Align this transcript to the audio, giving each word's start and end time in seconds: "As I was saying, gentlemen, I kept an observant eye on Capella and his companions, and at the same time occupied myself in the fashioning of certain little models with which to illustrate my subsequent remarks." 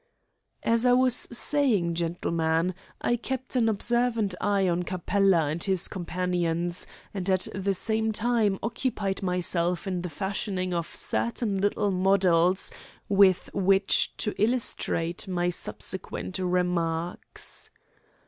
"As 0.63 0.83
I 0.83 0.93
was 0.93 1.13
saying, 1.15 1.93
gentlemen, 1.93 2.73
I 3.01 3.15
kept 3.17 3.55
an 3.55 3.69
observant 3.69 4.33
eye 4.41 4.67
on 4.67 4.81
Capella 4.81 5.45
and 5.49 5.63
his 5.63 5.87
companions, 5.87 6.87
and 7.13 7.29
at 7.29 7.47
the 7.53 7.75
same 7.75 8.11
time 8.11 8.57
occupied 8.63 9.21
myself 9.21 9.85
in 9.85 10.01
the 10.01 10.09
fashioning 10.09 10.73
of 10.73 10.87
certain 10.87 11.61
little 11.61 11.91
models 11.91 12.71
with 13.09 13.51
which 13.53 14.17
to 14.17 14.33
illustrate 14.43 15.27
my 15.27 15.51
subsequent 15.51 16.39
remarks." 16.39 17.69